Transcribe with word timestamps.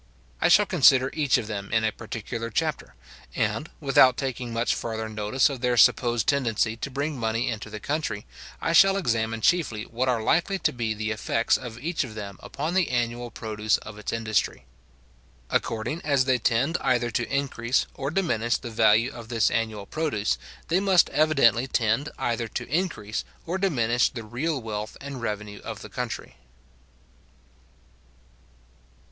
I 0.41 0.47
shall 0.47 0.65
consider 0.65 1.11
each 1.13 1.37
of 1.37 1.45
them 1.45 1.71
in 1.71 1.83
a 1.83 1.91
particular 1.91 2.49
chapter, 2.49 2.95
and, 3.35 3.69
without 3.79 4.17
taking 4.17 4.51
much 4.51 4.73
farther 4.73 5.07
notice 5.07 5.47
of 5.47 5.61
their 5.61 5.77
supposed 5.77 6.25
tendency 6.25 6.75
to 6.75 6.89
bring 6.89 7.19
money 7.19 7.49
into 7.51 7.69
the 7.69 7.79
country, 7.79 8.25
I 8.59 8.73
shall 8.73 8.97
examine 8.97 9.41
chiefly 9.41 9.83
what 9.83 10.09
are 10.09 10.23
likely 10.23 10.57
to 10.57 10.73
be 10.73 10.95
the 10.95 11.11
effects 11.11 11.55
of 11.55 11.77
each 11.77 12.03
of 12.03 12.15
them 12.15 12.39
upon 12.41 12.73
the 12.73 12.89
annual 12.89 13.29
produce 13.29 13.77
of 13.77 13.99
its 13.99 14.11
industry. 14.11 14.65
According 15.51 16.01
as 16.01 16.25
they 16.25 16.39
tend 16.39 16.79
either 16.81 17.11
to 17.11 17.31
increase 17.31 17.85
or 17.93 18.09
diminish 18.09 18.57
the 18.57 18.71
value 18.71 19.11
of 19.13 19.29
this 19.29 19.51
annual 19.51 19.85
produce, 19.85 20.39
they 20.69 20.79
must 20.79 21.11
evidently 21.11 21.67
tend 21.67 22.09
either 22.17 22.47
to 22.47 22.67
increase 22.69 23.23
or 23.45 23.59
diminish 23.59 24.09
the 24.09 24.23
real 24.23 24.59
wealth 24.59 24.97
and 24.99 25.21
revenue 25.21 25.59
of 25.63 25.83
the 25.83 25.89
country. 25.89 26.37